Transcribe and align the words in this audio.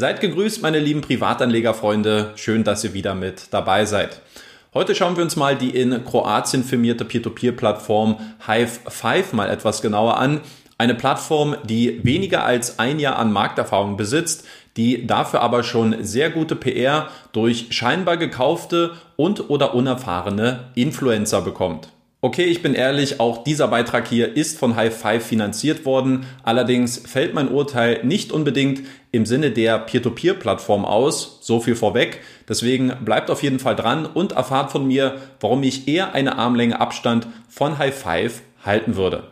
Seid 0.00 0.22
gegrüßt, 0.22 0.62
meine 0.62 0.78
lieben 0.78 1.02
Privatanlegerfreunde. 1.02 2.32
Schön, 2.36 2.64
dass 2.64 2.82
ihr 2.84 2.94
wieder 2.94 3.14
mit 3.14 3.48
dabei 3.50 3.84
seid. 3.84 4.22
Heute 4.72 4.94
schauen 4.94 5.14
wir 5.16 5.22
uns 5.22 5.36
mal 5.36 5.56
die 5.56 5.76
in 5.78 6.06
Kroatien 6.06 6.64
firmierte 6.64 7.04
Peer-to-Peer-Plattform 7.04 8.16
Hive 8.46 8.80
5 8.88 9.34
mal 9.34 9.50
etwas 9.50 9.82
genauer 9.82 10.16
an. 10.16 10.40
Eine 10.78 10.94
Plattform, 10.94 11.54
die 11.64 12.02
weniger 12.02 12.46
als 12.46 12.78
ein 12.78 12.98
Jahr 12.98 13.18
an 13.18 13.30
Markterfahrung 13.30 13.98
besitzt, 13.98 14.46
die 14.78 15.06
dafür 15.06 15.42
aber 15.42 15.62
schon 15.62 16.02
sehr 16.02 16.30
gute 16.30 16.56
PR 16.56 17.08
durch 17.32 17.66
scheinbar 17.68 18.16
gekaufte 18.16 18.92
und 19.16 19.50
oder 19.50 19.74
unerfahrene 19.74 20.70
Influencer 20.76 21.42
bekommt. 21.42 21.90
Okay, 22.22 22.44
ich 22.44 22.60
bin 22.60 22.74
ehrlich, 22.74 23.18
auch 23.18 23.44
dieser 23.44 23.68
Beitrag 23.68 24.06
hier 24.06 24.36
ist 24.36 24.58
von 24.58 24.76
High 24.76 24.94
Five 24.94 25.24
finanziert 25.24 25.86
worden. 25.86 26.26
Allerdings 26.42 26.98
fällt 26.98 27.32
mein 27.32 27.48
Urteil 27.48 28.04
nicht 28.04 28.30
unbedingt 28.30 28.82
im 29.10 29.24
Sinne 29.24 29.52
der 29.52 29.78
Peer-to-Peer-Plattform 29.78 30.84
aus. 30.84 31.38
So 31.40 31.60
viel 31.60 31.76
vorweg. 31.76 32.20
Deswegen 32.46 32.92
bleibt 33.06 33.30
auf 33.30 33.42
jeden 33.42 33.58
Fall 33.58 33.74
dran 33.74 34.04
und 34.04 34.32
erfahrt 34.32 34.70
von 34.70 34.86
mir, 34.86 35.16
warum 35.40 35.62
ich 35.62 35.88
eher 35.88 36.12
eine 36.12 36.36
Armlänge 36.36 36.78
Abstand 36.78 37.26
von 37.48 37.78
High 37.78 37.94
Five 37.94 38.42
halten 38.66 38.96
würde. 38.96 39.22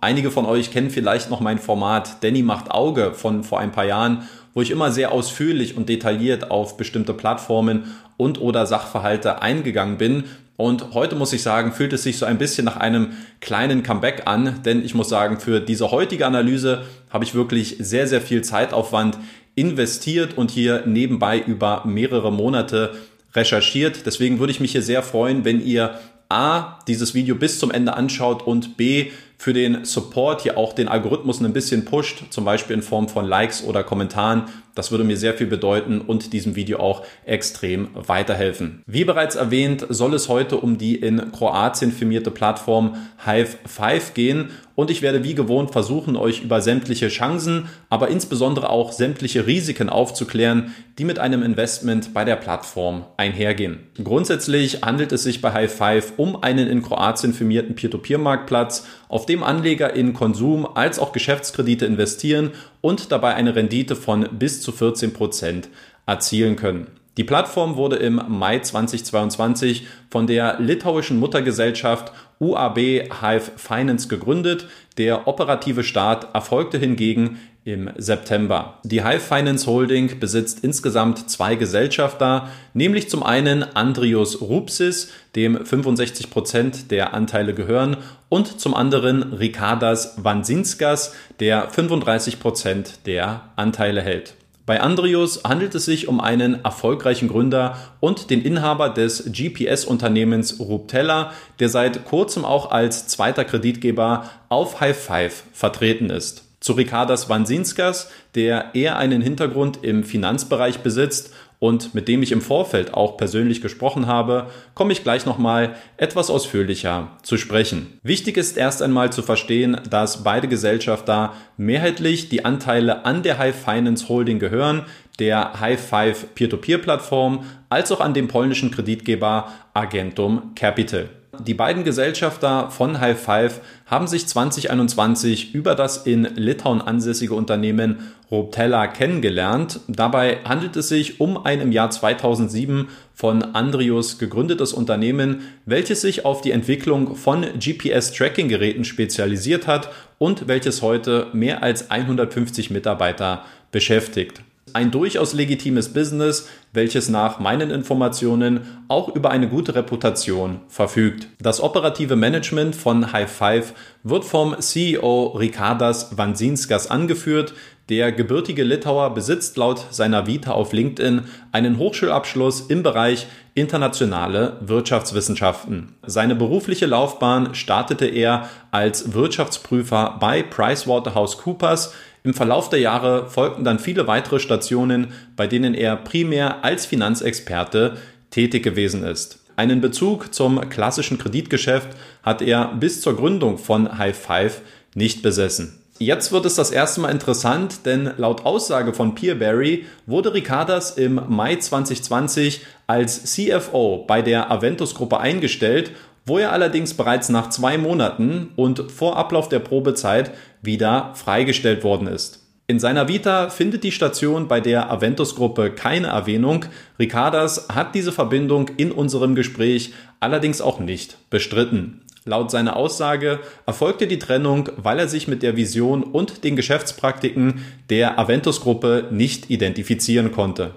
Einige 0.00 0.30
von 0.30 0.44
euch 0.44 0.70
kennen 0.70 0.90
vielleicht 0.90 1.30
noch 1.30 1.40
mein 1.40 1.58
Format 1.58 2.22
Danny 2.22 2.42
macht 2.42 2.70
Auge 2.70 3.12
von 3.14 3.42
vor 3.42 3.58
ein 3.58 3.72
paar 3.72 3.86
Jahren 3.86 4.28
wo 4.54 4.62
ich 4.62 4.70
immer 4.70 4.90
sehr 4.90 5.12
ausführlich 5.12 5.76
und 5.76 5.88
detailliert 5.88 6.50
auf 6.50 6.76
bestimmte 6.76 7.12
Plattformen 7.12 7.84
und 8.16 8.40
oder 8.40 8.66
Sachverhalte 8.66 9.42
eingegangen 9.42 9.98
bin. 9.98 10.24
Und 10.56 10.94
heute 10.94 11.16
muss 11.16 11.32
ich 11.32 11.42
sagen, 11.42 11.72
fühlt 11.72 11.92
es 11.92 12.04
sich 12.04 12.16
so 12.16 12.26
ein 12.26 12.38
bisschen 12.38 12.64
nach 12.64 12.76
einem 12.76 13.12
kleinen 13.40 13.82
Comeback 13.82 14.22
an, 14.26 14.62
denn 14.64 14.84
ich 14.84 14.94
muss 14.94 15.08
sagen, 15.08 15.40
für 15.40 15.60
diese 15.60 15.90
heutige 15.90 16.26
Analyse 16.26 16.84
habe 17.10 17.24
ich 17.24 17.34
wirklich 17.34 17.76
sehr, 17.80 18.06
sehr 18.06 18.20
viel 18.20 18.42
Zeitaufwand 18.42 19.18
investiert 19.56 20.38
und 20.38 20.52
hier 20.52 20.84
nebenbei 20.86 21.40
über 21.40 21.82
mehrere 21.84 22.32
Monate 22.32 22.92
recherchiert. 23.34 24.06
Deswegen 24.06 24.38
würde 24.38 24.52
ich 24.52 24.60
mich 24.60 24.72
hier 24.72 24.82
sehr 24.82 25.02
freuen, 25.02 25.44
wenn 25.44 25.64
ihr 25.64 25.98
A, 26.34 26.80
dieses 26.88 27.14
Video 27.14 27.36
bis 27.36 27.60
zum 27.60 27.70
Ende 27.70 27.94
anschaut 27.94 28.42
und 28.42 28.76
B, 28.76 29.12
für 29.38 29.52
den 29.52 29.84
Support 29.84 30.42
hier 30.42 30.56
auch 30.56 30.72
den 30.72 30.88
Algorithmus 30.88 31.40
ein 31.40 31.52
bisschen 31.52 31.84
pusht, 31.84 32.24
zum 32.30 32.44
Beispiel 32.44 32.74
in 32.74 32.82
Form 32.82 33.08
von 33.08 33.26
Likes 33.26 33.62
oder 33.62 33.84
Kommentaren. 33.84 34.44
Das 34.74 34.90
würde 34.90 35.04
mir 35.04 35.16
sehr 35.16 35.34
viel 35.34 35.46
bedeuten 35.46 36.00
und 36.00 36.32
diesem 36.32 36.56
Video 36.56 36.78
auch 36.78 37.04
extrem 37.24 37.88
weiterhelfen. 37.94 38.82
Wie 38.86 39.04
bereits 39.04 39.36
erwähnt, 39.36 39.86
soll 39.88 40.14
es 40.14 40.28
heute 40.28 40.56
um 40.56 40.78
die 40.78 40.96
in 40.96 41.30
Kroatien 41.30 41.92
firmierte 41.92 42.30
Plattform 42.30 42.96
Hive 43.24 43.58
5 43.66 44.14
gehen 44.14 44.50
und 44.74 44.90
ich 44.90 45.02
werde 45.02 45.24
wie 45.24 45.34
gewohnt 45.34 45.70
versuchen, 45.70 46.16
euch 46.16 46.42
über 46.42 46.60
sämtliche 46.60 47.08
Chancen, 47.08 47.68
aber 47.90 48.08
insbesondere 48.08 48.70
auch 48.70 48.92
sämtliche 48.92 49.46
Risiken 49.46 49.88
aufzuklären, 49.88 50.74
die 50.98 51.04
mit 51.04 51.18
einem 51.18 51.42
Investment 51.42 52.12
bei 52.14 52.24
der 52.24 52.36
Plattform 52.36 53.04
einhergehen. 53.16 53.80
Grundsätzlich 54.02 54.82
handelt 54.82 55.12
es 55.12 55.22
sich 55.22 55.40
bei 55.40 55.52
Hive 55.52 55.68
5 55.68 56.14
um 56.16 56.42
einen 56.42 56.68
in 56.68 56.82
Kroatien 56.82 57.32
firmierten 57.32 57.74
Peer-to-Peer-Marktplatz, 57.74 58.86
auf 59.08 59.26
dem 59.26 59.42
Anleger 59.42 59.94
in 59.94 60.12
Konsum 60.12 60.66
als 60.66 60.98
auch 60.98 61.12
Geschäftskredite 61.12 61.86
investieren 61.86 62.50
und 62.80 63.12
dabei 63.12 63.34
eine 63.34 63.54
Rendite 63.54 63.96
von 63.96 64.28
bis 64.38 64.60
zu 64.60 64.72
14 64.72 65.12
Prozent 65.12 65.68
erzielen 66.06 66.56
können. 66.56 66.88
Die 67.16 67.24
Plattform 67.24 67.76
wurde 67.76 67.96
im 67.96 68.20
Mai 68.28 68.58
2022 68.58 69.86
von 70.10 70.26
der 70.26 70.58
litauischen 70.58 71.18
Muttergesellschaft 71.18 72.12
UAB 72.40 72.76
Hive 72.78 73.52
Finance 73.56 74.08
gegründet. 74.08 74.66
Der 74.98 75.28
operative 75.28 75.84
Start 75.84 76.34
erfolgte 76.34 76.78
hingegen 76.78 77.38
im 77.64 77.88
September. 77.96 78.80
Die 78.84 79.02
Hive 79.04 79.20
Finance 79.20 79.66
Holding 79.66 80.18
besitzt 80.18 80.62
insgesamt 80.62 81.30
zwei 81.30 81.54
Gesellschafter, 81.54 82.48
nämlich 82.74 83.08
zum 83.08 83.22
einen 83.22 83.62
Andrius 83.62 84.40
Rupsis, 84.42 85.10
dem 85.34 85.64
65 85.64 86.30
Prozent 86.30 86.90
der 86.90 87.14
Anteile 87.14 87.54
gehören, 87.54 87.96
und 88.28 88.60
zum 88.60 88.74
anderen 88.74 89.34
Ricardas 89.34 90.16
Vansinskas, 90.22 91.14
der 91.40 91.70
35 91.70 92.40
Prozent 92.40 93.06
der 93.06 93.42
Anteile 93.56 94.02
hält. 94.02 94.34
Bei 94.66 94.80
Andrius 94.80 95.42
handelt 95.44 95.74
es 95.74 95.84
sich 95.84 96.08
um 96.08 96.20
einen 96.20 96.64
erfolgreichen 96.64 97.28
Gründer 97.28 97.76
und 98.00 98.30
den 98.30 98.40
Inhaber 98.40 98.88
des 98.88 99.30
GPS-Unternehmens 99.30 100.58
Ruptella, 100.58 101.32
der 101.58 101.68
seit 101.68 102.06
kurzem 102.06 102.46
auch 102.46 102.70
als 102.70 103.06
zweiter 103.06 103.44
Kreditgeber 103.44 104.30
auf 104.48 104.80
High 104.80 104.96
Five 104.96 105.44
vertreten 105.52 106.08
ist. 106.08 106.44
Zu 106.60 106.72
Ricardas 106.72 107.28
Vansinskas, 107.28 108.10
der 108.34 108.74
eher 108.74 108.96
einen 108.96 109.20
Hintergrund 109.20 109.84
im 109.84 110.02
Finanzbereich 110.02 110.78
besitzt 110.78 111.34
und 111.58 111.94
mit 111.94 112.08
dem 112.08 112.22
ich 112.22 112.32
im 112.32 112.40
Vorfeld 112.40 112.94
auch 112.94 113.16
persönlich 113.16 113.60
gesprochen 113.60 114.06
habe, 114.06 114.48
komme 114.74 114.92
ich 114.92 115.02
gleich 115.02 115.26
nochmal 115.26 115.76
etwas 115.96 116.30
ausführlicher 116.30 117.12
zu 117.22 117.36
sprechen. 117.36 117.98
Wichtig 118.02 118.36
ist 118.36 118.56
erst 118.56 118.82
einmal 118.82 119.12
zu 119.12 119.22
verstehen, 119.22 119.80
dass 119.88 120.24
beide 120.24 120.48
Gesellschafter 120.48 121.32
mehrheitlich 121.56 122.28
die 122.28 122.44
Anteile 122.44 123.04
an 123.04 123.22
der 123.22 123.38
High 123.38 123.56
Finance 123.56 124.08
Holding 124.08 124.38
gehören, 124.38 124.84
der 125.18 125.60
High 125.60 125.80
Five 125.80 126.34
Peer-to-Peer-Plattform, 126.34 127.44
als 127.68 127.92
auch 127.92 128.00
an 128.00 128.14
dem 128.14 128.28
polnischen 128.28 128.70
Kreditgeber 128.70 129.52
Agentum 129.72 130.54
Capital. 130.54 131.08
Die 131.40 131.54
beiden 131.54 131.82
Gesellschafter 131.82 132.70
von 132.70 133.00
High 133.00 133.18
Five 133.18 133.60
haben 133.86 134.06
sich 134.06 134.28
2021 134.28 135.54
über 135.54 135.74
das 135.74 136.06
in 136.06 136.22
Litauen 136.36 136.80
ansässige 136.80 137.34
Unternehmen 137.34 138.12
Robtella 138.30 138.86
kennengelernt. 138.86 139.80
Dabei 139.88 140.38
handelt 140.44 140.76
es 140.76 140.88
sich 140.88 141.20
um 141.20 141.44
ein 141.44 141.60
im 141.60 141.72
Jahr 141.72 141.90
2007 141.90 142.88
von 143.12 143.42
Andrius 143.42 144.18
gegründetes 144.18 144.72
Unternehmen, 144.72 145.40
welches 145.66 146.02
sich 146.02 146.24
auf 146.24 146.40
die 146.40 146.52
Entwicklung 146.52 147.16
von 147.16 147.42
GPS-Tracking-Geräten 147.58 148.84
spezialisiert 148.84 149.66
hat 149.66 149.90
und 150.18 150.46
welches 150.46 150.82
heute 150.82 151.26
mehr 151.32 151.62
als 151.64 151.90
150 151.90 152.70
Mitarbeiter 152.70 153.44
beschäftigt 153.72 154.43
ein 154.72 154.90
durchaus 154.90 155.34
legitimes 155.34 155.92
Business, 155.92 156.48
welches 156.72 157.08
nach 157.08 157.38
meinen 157.38 157.70
Informationen 157.70 158.62
auch 158.88 159.14
über 159.14 159.30
eine 159.30 159.48
gute 159.48 159.74
Reputation 159.74 160.60
verfügt. 160.68 161.28
Das 161.40 161.60
operative 161.60 162.16
Management 162.16 162.74
von 162.74 163.12
High 163.12 163.30
Five 163.30 163.74
wird 164.02 164.24
vom 164.24 164.58
CEO 164.60 165.28
Ricardas 165.38 166.16
Vansinskas 166.16 166.90
angeführt. 166.90 167.54
Der 167.90 168.12
gebürtige 168.12 168.64
Litauer 168.64 169.12
besitzt 169.12 169.58
laut 169.58 169.86
seiner 169.90 170.26
Vita 170.26 170.52
auf 170.52 170.72
LinkedIn 170.72 171.22
einen 171.52 171.76
Hochschulabschluss 171.78 172.62
im 172.62 172.82
Bereich 172.82 173.26
internationale 173.54 174.56
Wirtschaftswissenschaften. 174.62 175.94
Seine 176.06 176.34
berufliche 176.34 176.86
Laufbahn 176.86 177.54
startete 177.54 178.06
er 178.06 178.48
als 178.70 179.12
Wirtschaftsprüfer 179.12 180.16
bei 180.18 180.42
PricewaterhouseCoopers 180.42 181.92
im 182.26 182.32
Verlauf 182.32 182.70
der 182.70 182.80
Jahre 182.80 183.28
folgten 183.28 183.64
dann 183.64 183.78
viele 183.78 184.06
weitere 184.06 184.40
Stationen, 184.40 185.12
bei 185.36 185.46
denen 185.46 185.74
er 185.74 185.94
primär 185.94 186.64
als 186.64 186.86
Finanzexperte 186.86 187.98
tätig 188.30 188.62
gewesen 188.62 189.04
ist. 189.04 189.40
Einen 189.56 189.82
Bezug 189.82 190.32
zum 190.32 190.70
klassischen 190.70 191.18
Kreditgeschäft 191.18 191.88
hat 192.22 192.40
er 192.40 192.74
bis 192.80 193.02
zur 193.02 193.14
Gründung 193.14 193.58
von 193.58 193.98
High 193.98 194.16
Five 194.16 194.62
nicht 194.94 195.22
besessen. 195.22 195.83
Jetzt 195.98 196.32
wird 196.32 196.44
es 196.44 196.56
das 196.56 196.70
erste 196.72 197.00
Mal 197.00 197.10
interessant, 197.10 197.86
denn 197.86 198.10
laut 198.16 198.44
Aussage 198.44 198.92
von 198.92 199.14
Peerberry 199.14 199.86
wurde 200.06 200.34
Ricardas 200.34 200.92
im 200.92 201.20
Mai 201.28 201.56
2020 201.56 202.62
als 202.86 203.32
CFO 203.32 204.04
bei 204.06 204.20
der 204.20 204.50
Aventus 204.50 204.94
Gruppe 204.94 205.18
eingestellt 205.20 205.92
wo 206.26 206.38
er 206.38 206.52
allerdings 206.52 206.94
bereits 206.94 207.28
nach 207.28 207.50
zwei 207.50 207.78
Monaten 207.78 208.50
und 208.56 208.90
vor 208.90 209.16
Ablauf 209.16 209.48
der 209.48 209.58
Probezeit 209.58 210.32
wieder 210.62 211.12
freigestellt 211.14 211.84
worden 211.84 212.06
ist. 212.06 212.40
In 212.66 212.80
seiner 212.80 213.08
Vita 213.08 213.50
findet 213.50 213.84
die 213.84 213.92
Station 213.92 214.48
bei 214.48 214.58
der 214.60 214.90
Aventus-Gruppe 214.90 215.72
keine 215.72 216.06
Erwähnung. 216.06 216.64
Ricardas 216.98 217.68
hat 217.68 217.94
diese 217.94 218.10
Verbindung 218.10 218.68
in 218.78 218.90
unserem 218.90 219.34
Gespräch 219.34 219.92
allerdings 220.18 220.62
auch 220.62 220.80
nicht 220.80 221.18
bestritten. 221.28 222.00
Laut 222.26 222.50
seiner 222.50 222.76
Aussage 222.76 223.40
erfolgte 223.66 224.06
die 224.06 224.18
Trennung, 224.18 224.70
weil 224.78 224.98
er 224.98 225.08
sich 225.08 225.28
mit 225.28 225.42
der 225.42 225.56
Vision 225.56 226.02
und 226.02 226.42
den 226.42 226.56
Geschäftspraktiken 226.56 227.66
der 227.90 228.18
Aventus-Gruppe 228.18 229.08
nicht 229.10 229.50
identifizieren 229.50 230.32
konnte. 230.32 230.74